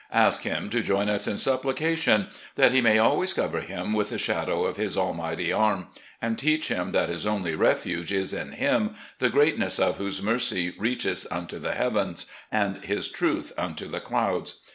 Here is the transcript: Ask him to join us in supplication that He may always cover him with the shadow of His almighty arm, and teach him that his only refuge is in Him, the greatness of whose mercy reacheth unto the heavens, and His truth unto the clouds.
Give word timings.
Ask 0.13 0.41
him 0.41 0.71
to 0.71 0.81
join 0.81 1.09
us 1.09 1.27
in 1.27 1.37
supplication 1.37 2.29
that 2.55 2.71
He 2.71 2.81
may 2.81 2.97
always 2.97 3.33
cover 3.35 3.59
him 3.61 3.93
with 3.93 4.09
the 4.09 4.17
shadow 4.17 4.63
of 4.63 4.75
His 4.77 4.97
almighty 4.97 5.53
arm, 5.53 5.89
and 6.19 6.39
teach 6.39 6.69
him 6.69 6.91
that 6.93 7.09
his 7.09 7.27
only 7.27 7.53
refuge 7.53 8.11
is 8.11 8.33
in 8.33 8.53
Him, 8.53 8.95
the 9.19 9.29
greatness 9.29 9.77
of 9.77 9.97
whose 9.97 10.19
mercy 10.19 10.73
reacheth 10.79 11.27
unto 11.29 11.59
the 11.59 11.73
heavens, 11.75 12.25
and 12.51 12.83
His 12.83 13.09
truth 13.11 13.53
unto 13.59 13.87
the 13.87 13.99
clouds. 14.01 14.61